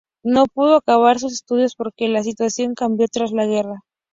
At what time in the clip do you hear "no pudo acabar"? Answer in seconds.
0.23-1.19